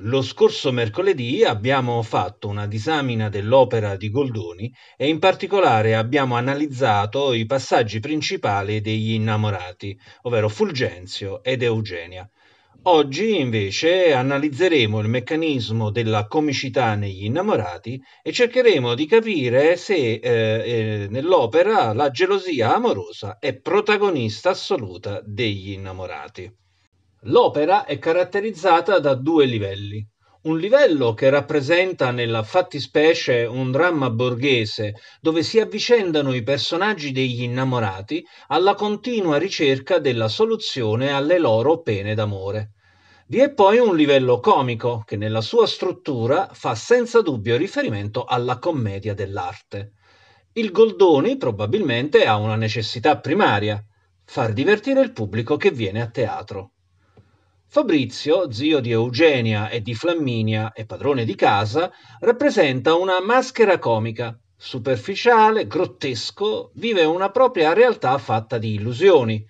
[0.00, 7.32] Lo scorso mercoledì abbiamo fatto una disamina dell'opera di Goldoni e in particolare abbiamo analizzato
[7.32, 12.28] i passaggi principali degli innamorati, ovvero Fulgenzio ed Eugenia.
[12.82, 20.20] Oggi invece analizzeremo il meccanismo della comicità negli innamorati e cercheremo di capire se eh,
[20.22, 26.64] eh, nell'opera la gelosia amorosa è protagonista assoluta degli innamorati.
[27.22, 30.06] L'opera è caratterizzata da due livelli.
[30.42, 37.42] Un livello che rappresenta nella fattispecie un dramma borghese dove si avvicendano i personaggi degli
[37.42, 42.74] innamorati alla continua ricerca della soluzione alle loro pene d'amore.
[43.26, 48.58] Vi è poi un livello comico che nella sua struttura fa senza dubbio riferimento alla
[48.60, 49.94] commedia dell'arte.
[50.52, 53.84] Il Goldoni probabilmente ha una necessità primaria,
[54.24, 56.70] far divertire il pubblico che viene a teatro.
[57.68, 64.38] Fabrizio, zio di Eugenia e di Flamminia e padrone di casa, rappresenta una maschera comica,
[64.56, 69.44] superficiale, grottesco, vive una propria realtà fatta di illusioni,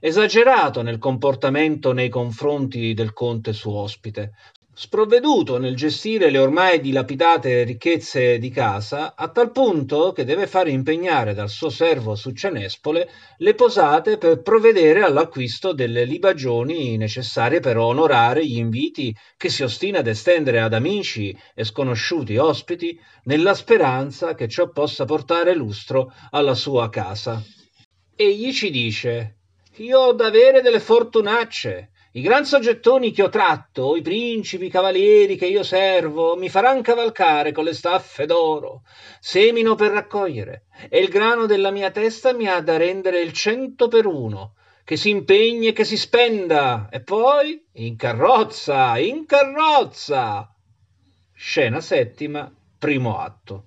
[0.00, 4.32] esagerato nel comportamento nei confronti del conte suo ospite,
[4.78, 10.70] sprovveduto nel gestire le ormai dilapidate ricchezze di casa, a tal punto che deve fare
[10.70, 18.46] impegnare dal suo servo Succianespole le posate per provvedere all'acquisto delle libagioni necessarie per onorare
[18.46, 24.46] gli inviti che si ostina ad estendere ad amici e sconosciuti ospiti, nella speranza che
[24.46, 27.42] ciò possa portare lustro alla sua casa.
[28.14, 29.36] Egli ci dice
[29.76, 34.70] io ho da avere delle fortunacce i gran soggettoni che ho tratto, i principi, i
[34.70, 38.84] cavalieri che io servo, mi faran cavalcare con le staffe d'oro,
[39.20, 43.88] semino per raccogliere, e il grano della mia testa mi ha da rendere il cento
[43.88, 50.50] per uno, che si impegni e che si spenda, e poi in carrozza, in carrozza.
[51.34, 53.66] Scena settima, primo atto.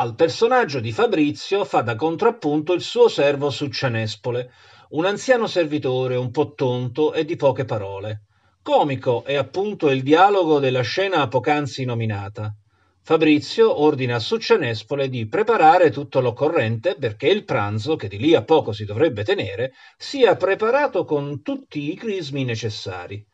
[0.00, 4.50] Al personaggio di Fabrizio fa da contrappunto il suo servo Succianespole,
[4.90, 8.22] un anziano servitore un po' tonto e di poche parole.
[8.62, 12.54] Comico è appunto il dialogo della scena poc'anzi nominata.
[13.02, 18.44] Fabrizio ordina a Succianespole di preparare tutto l'occorrente perché il pranzo, che di lì a
[18.44, 23.24] poco si dovrebbe tenere, sia preparato con tutti i crismi necessari.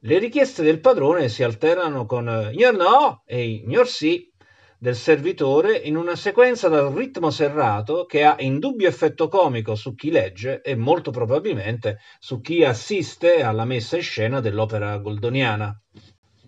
[0.00, 4.32] Le richieste del padrone si alternano con Ignor no e Ignor sì,
[4.80, 10.12] del servitore in una sequenza dal ritmo serrato che ha indubbio effetto comico su chi
[10.12, 15.76] legge e molto probabilmente su chi assiste alla messa in scena dell'opera goldoniana.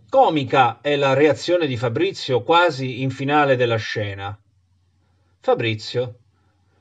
[0.09, 4.39] Comica è la reazione di Fabrizio quasi in finale della scena.
[5.41, 6.19] Fabrizio.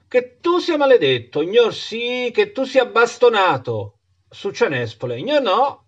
[0.07, 3.99] Che tu sia maledetto, ignor sì, che tu sia bastonato.
[4.29, 5.85] Su Cianespole, ignor no.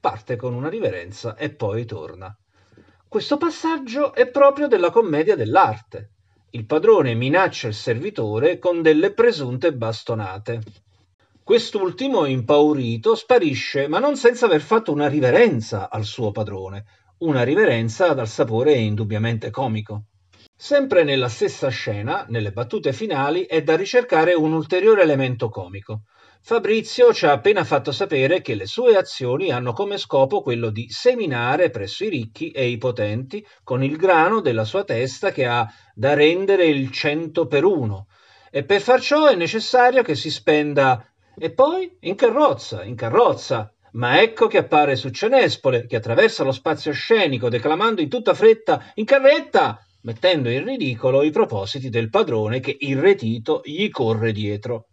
[0.00, 2.34] Parte con una riverenza e poi torna.
[3.16, 6.10] Questo passaggio è proprio della commedia dell'arte.
[6.50, 10.60] Il padrone minaccia il servitore con delle presunte bastonate.
[11.42, 16.84] Quest'ultimo, impaurito, sparisce, ma non senza aver fatto una riverenza al suo padrone,
[17.20, 20.08] una riverenza dal sapore indubbiamente comico.
[20.54, 26.02] Sempre nella stessa scena, nelle battute finali, è da ricercare un ulteriore elemento comico.
[26.48, 30.88] Fabrizio ci ha appena fatto sapere che le sue azioni hanno come scopo quello di
[30.88, 35.68] seminare presso i ricchi e i potenti con il grano della sua testa che ha
[35.92, 38.06] da rendere il cento per uno.
[38.48, 41.04] E per far ciò è necessario che si spenda
[41.36, 43.74] e poi in carrozza, in carrozza.
[43.94, 49.04] Ma ecco che appare Succenespole, che attraversa lo spazio scenico, declamando in tutta fretta in
[49.04, 54.90] carretta, mettendo in ridicolo i propositi del padrone che irretito gli corre dietro.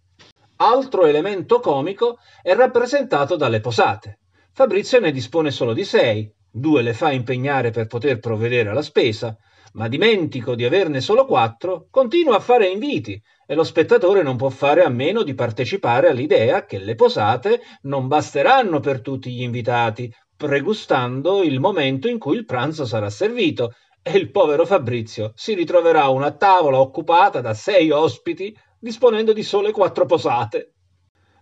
[0.58, 4.19] Altro elemento comico è rappresentato dalle posate.
[4.53, 9.36] Fabrizio ne dispone solo di sei, due le fa impegnare per poter provvedere alla spesa,
[9.74, 14.50] ma dimentico di averne solo quattro, continua a fare inviti e lo spettatore non può
[14.50, 20.13] fare a meno di partecipare all'idea che le posate non basteranno per tutti gli invitati,
[20.38, 23.74] pregustando il momento in cui il pranzo sarà servito
[24.04, 29.71] e il povero Fabrizio si ritroverà una tavola occupata da sei ospiti disponendo di sole
[29.71, 30.74] quattro posate.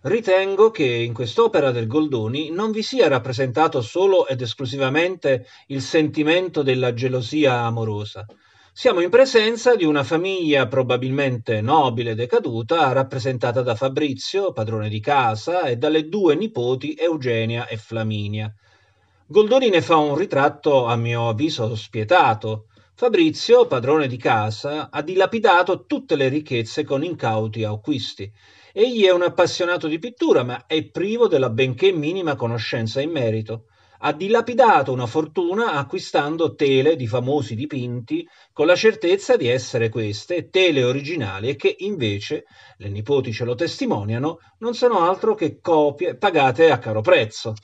[0.02, 6.62] Ritengo che in quest'opera del Goldoni non vi sia rappresentato solo ed esclusivamente il sentimento
[6.62, 8.24] della gelosia amorosa.
[8.72, 15.62] Siamo in presenza di una famiglia probabilmente nobile decaduta, rappresentata da Fabrizio, padrone di casa,
[15.62, 18.54] e dalle due nipoti Eugenia e Flaminia.
[19.26, 25.84] Goldoni ne fa un ritratto, a mio avviso, spietato, Fabrizio, padrone di casa, ha dilapidato
[25.86, 28.30] tutte le ricchezze con incauti acquisti.
[28.72, 33.66] Egli è un appassionato di pittura, ma è privo della benché minima conoscenza in merito.
[34.04, 40.48] ha dilapidato una fortuna acquistando tele di famosi dipinti con la certezza di essere queste
[40.48, 42.44] tele originali e che invece,
[42.78, 47.54] le nipoti ce lo testimoniano, non sono altro che copie pagate a caro prezzo.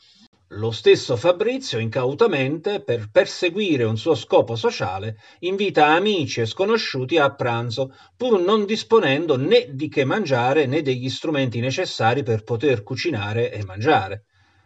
[0.53, 7.35] Lo stesso Fabrizio, incautamente, per perseguire un suo scopo sociale, invita amici e sconosciuti a
[7.35, 13.53] pranzo, pur non disponendo né di che mangiare né degli strumenti necessari per poter cucinare
[13.53, 14.25] e mangiare.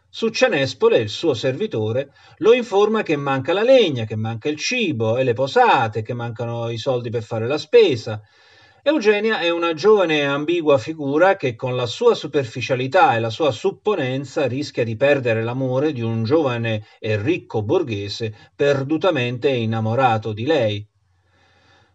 [0.08, 5.17] Su Cianespole, il suo servitore, lo informa che manca la legna, che manca il cibo
[5.17, 8.23] e le posate, che mancano i soldi per fare la spesa,
[8.84, 13.52] Eugenia è una giovane e ambigua figura che con la sua superficialità e la sua
[13.52, 20.84] supponenza rischia di perdere l'amore di un giovane e ricco borghese perdutamente innamorato di lei.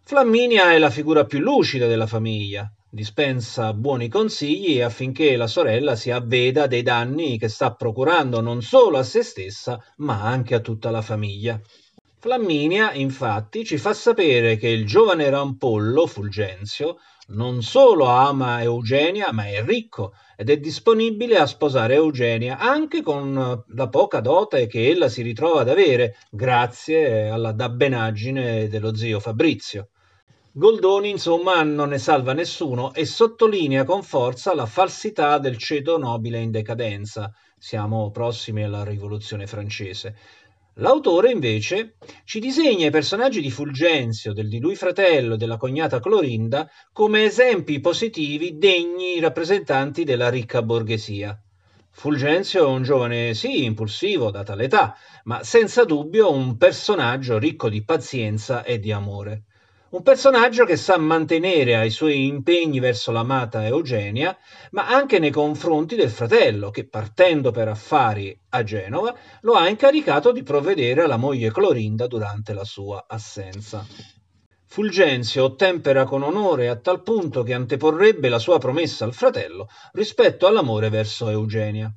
[0.02, 6.10] Flamminia è la figura più lucida della famiglia, dispensa buoni consigli affinché la sorella si
[6.10, 10.90] avveda dei danni che sta procurando non solo a se stessa, ma anche a tutta
[10.90, 11.60] la famiglia.
[12.20, 16.98] Flamminia, infatti, ci fa sapere che il giovane rampollo Fulgenzio
[17.28, 23.62] non solo ama Eugenia, ma è ricco ed è disponibile a sposare Eugenia anche con
[23.68, 29.90] la poca dote che ella si ritrova ad avere, grazie alla dabbenaggine dello zio Fabrizio.
[30.50, 36.40] Goldoni, insomma, non ne salva nessuno e sottolinea con forza la falsità del ceto nobile
[36.40, 37.32] in decadenza.
[37.56, 40.16] Siamo prossimi alla rivoluzione francese
[40.80, 45.98] L'autore, invece, ci disegna i personaggi di Fulgenzio, del di lui fratello e della cognata
[45.98, 51.36] Clorinda come esempi positivi degni rappresentanti della ricca borghesia.
[51.90, 54.94] Fulgenzio è un giovane, sì, impulsivo, data l'età,
[55.24, 59.46] ma senza dubbio un personaggio ricco di pazienza e di amore.
[59.90, 64.36] Un personaggio che sa mantenere ai suoi impegni verso l'amata Eugenia,
[64.72, 70.30] ma anche nei confronti del fratello, che partendo per affari a Genova lo ha incaricato
[70.30, 73.82] di provvedere alla moglie Clorinda durante la sua assenza.
[74.66, 80.46] Fulgenzio ottempera con onore a tal punto che anteporrebbe la sua promessa al fratello rispetto
[80.46, 81.90] all'amore verso Eugenia.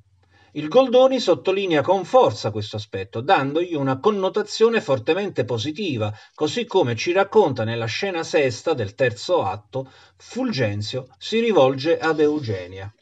[0.53, 7.13] Il Goldoni sottolinea con forza questo aspetto, dandogli una connotazione fortemente positiva, così come ci
[7.13, 12.94] racconta nella scena sesta del terzo atto, Fulgenzio si rivolge ad Eugenia.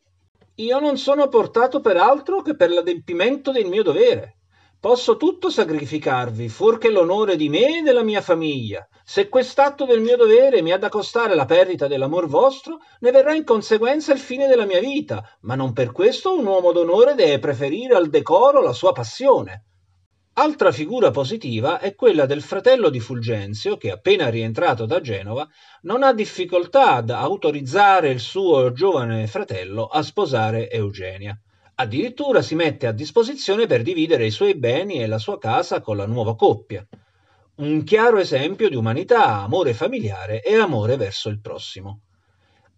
[0.55, 4.38] Io non sono portato per altro che per l'adempimento del mio dovere.
[4.81, 8.87] Posso tutto sacrificarvi, fuorché l'onore di me e della mia famiglia.
[9.03, 13.33] Se quest'atto del mio dovere mi ha da costare la perdita dell'amor vostro, ne verrà
[13.33, 17.39] in conseguenza il fine della mia vita, ma non per questo un uomo d'onore deve
[17.39, 19.65] preferire al decoro la sua passione.
[20.35, 25.45] Altra figura positiva è quella del fratello di Fulgenzio, che appena rientrato da Genova
[25.81, 31.37] non ha difficoltà ad autorizzare il suo giovane fratello a sposare Eugenia.
[31.81, 35.95] Addirittura si mette a disposizione per dividere i suoi beni e la sua casa con
[35.95, 36.85] la nuova coppia.
[37.55, 42.01] Un chiaro esempio di umanità, amore familiare e amore verso il prossimo.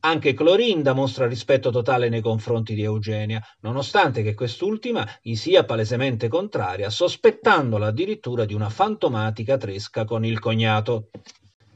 [0.01, 6.27] Anche Clorinda mostra rispetto totale nei confronti di Eugenia, nonostante che quest'ultima gli sia palesemente
[6.27, 11.09] contraria, sospettandola addirittura di una fantomatica tresca con il cognato.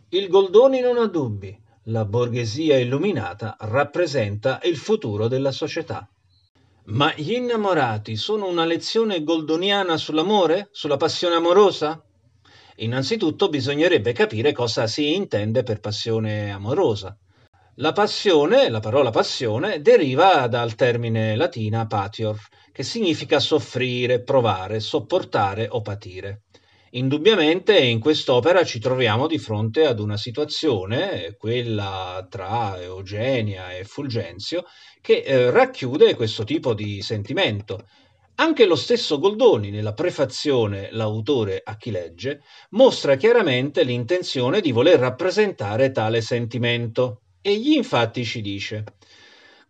[0.10, 1.60] Il Goldoni non ha dubbi.
[1.86, 6.08] La borghesia illuminata rappresenta il futuro della società.
[6.88, 10.70] Ma gli innamorati sono una lezione goldoniana sull'amore?
[10.72, 12.00] Sulla passione amorosa?
[12.76, 17.18] Innanzitutto bisognerebbe capire cosa si intende per passione amorosa.
[17.78, 22.38] La passione, la parola passione, deriva dal termine latina patior,
[22.72, 26.44] che significa soffrire, provare, sopportare o patire.
[26.96, 34.64] Indubbiamente in quest'opera ci troviamo di fronte ad una situazione, quella tra Eugenia e Fulgenzio,
[35.02, 37.86] che eh, racchiude questo tipo di sentimento.
[38.36, 44.98] Anche lo stesso Goldoni, nella prefazione L'autore a chi legge, mostra chiaramente l'intenzione di voler
[44.98, 47.24] rappresentare tale sentimento.
[47.42, 48.86] Egli infatti ci dice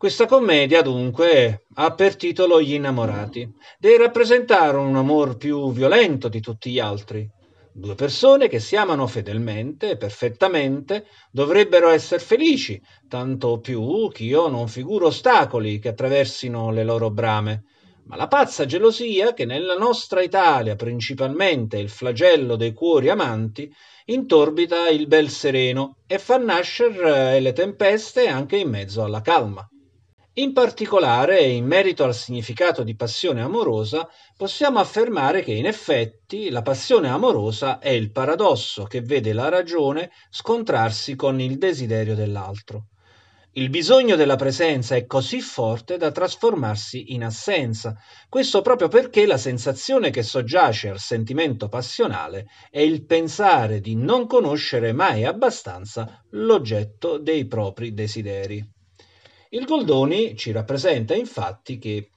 [0.06, 3.52] questa commedia, dunque, ha per titolo Gli innamorati.
[3.80, 7.28] Deve rappresentare un amor più violento di tutti gli altri.
[7.74, 14.48] Due persone che si amano fedelmente e perfettamente dovrebbero essere felici, tanto più che io
[14.48, 17.64] non figuro ostacoli che attraversino le loro brame.
[18.06, 23.74] Ma la pazza gelosia, che nella nostra Italia principalmente è il flagello dei cuori amanti,
[24.06, 29.68] intorbita il bel sereno e fa nascere le tempeste anche in mezzo alla calma.
[30.38, 36.62] In particolare, in merito al significato di passione amorosa, possiamo affermare che in effetti la
[36.62, 42.88] passione amorosa è il paradosso che vede la ragione scontrarsi con il desiderio dell'altro.
[43.54, 47.96] Il bisogno della presenza è così forte da trasformarsi in assenza,
[48.28, 54.28] questo proprio perché la sensazione che soggiace al sentimento passionale è il pensare di non
[54.28, 58.74] conoscere mai abbastanza l'oggetto dei propri desideri.
[59.56, 62.10] Il Goldoni ci rappresenta infatti che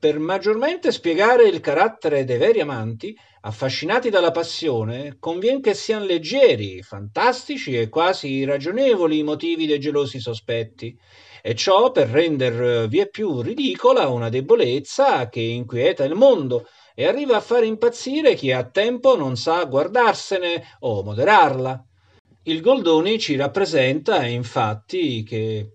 [0.00, 6.82] per maggiormente spiegare il carattere dei veri amanti, affascinati dalla passione, convien che siano leggeri,
[6.82, 10.98] fantastici e quasi irragionevoli i motivi dei gelosi sospetti,
[11.40, 17.36] e ciò per render vie più ridicola una debolezza che inquieta il mondo e arriva
[17.36, 21.80] a far impazzire chi a tempo non sa guardarsene o moderarla.
[22.42, 25.70] Il Goldoni ci rappresenta infatti che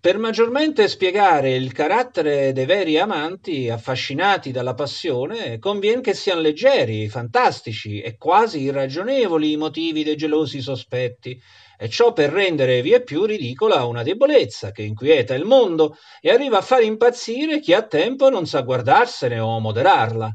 [0.00, 7.08] per maggiormente spiegare il carattere dei veri amanti affascinati dalla passione, convien che siano leggeri,
[7.08, 11.36] fantastici e quasi irragionevoli i motivi dei gelosi sospetti,
[11.76, 16.58] e ciò per rendere via più ridicola una debolezza che inquieta il mondo e arriva
[16.58, 20.30] a far impazzire chi a tempo non sa guardarsene o moderarla.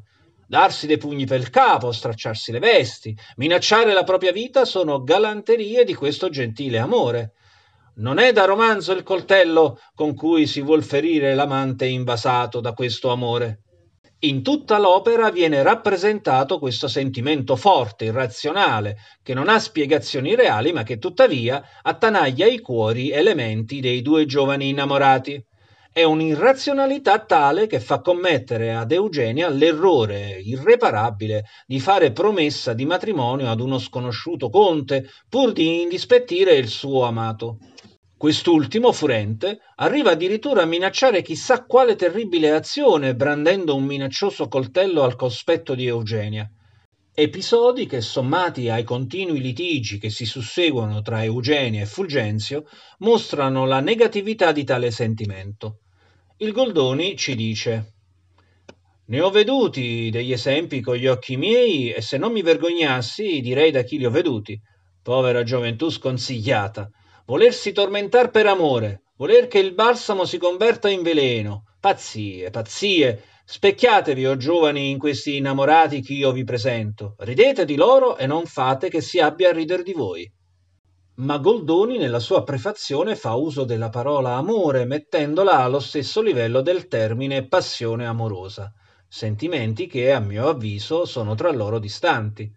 [0.45, 5.85] Darsi dei pugni per il capo, stracciarsi le vesti, minacciare la propria vita sono galanterie
[5.85, 7.31] di questo gentile amore
[7.95, 13.11] non è da romanzo il coltello con cui si vuol ferire l'amante invasato da questo
[13.11, 13.59] amore.
[14.23, 20.83] In tutta l'opera viene rappresentato questo sentimento forte, irrazionale, che non ha spiegazioni reali, ma
[20.83, 25.45] che tuttavia attanaglia i cuori elementi dei due giovani innamorati.
[25.91, 33.51] È un'irrazionalità tale che fa commettere ad Eugenia l'errore irreparabile di fare promessa di matrimonio
[33.51, 37.57] ad uno sconosciuto conte pur di indispettire il suo amato.
[38.23, 45.17] Quest'ultimo, furente, arriva addirittura a minacciare chissà quale terribile azione brandendo un minaccioso coltello al
[45.17, 46.49] cospetto di Eugenia.
[47.13, 52.63] Episodi che, sommati ai continui litigi che si susseguono tra Eugenia e Fulgenzio,
[52.99, 55.79] mostrano la negatività di tale sentimento.
[56.37, 57.95] Il Goldoni ci dice
[59.07, 63.69] ne ho veduti degli esempi con gli occhi miei e se non mi vergognassi direi
[63.69, 64.57] da chi li ho veduti.
[65.01, 66.89] Povera gioventù sconsigliata.
[67.25, 71.63] Volersi tormentar per amore, voler che il balsamo si converta in veleno.
[71.79, 73.23] Pazzie, pazzie.
[73.45, 77.15] Specchiatevi, o oh giovani, in questi innamorati che io vi presento.
[77.19, 80.31] Ridete di loro e non fate che si abbia a rider di voi
[81.15, 86.87] ma Goldoni nella sua prefazione fa uso della parola amore mettendola allo stesso livello del
[86.87, 88.73] termine passione amorosa,
[89.07, 92.51] sentimenti che a mio avviso sono tra loro distanti.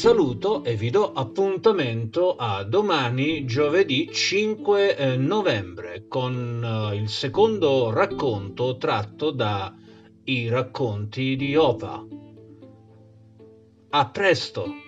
[0.04, 7.90] saluto e vi do appuntamento a domani giovedì 5 eh, novembre con eh, il secondo
[7.90, 9.74] racconto tratto da
[10.24, 12.04] I racconti di Opa.
[13.88, 14.83] A presto!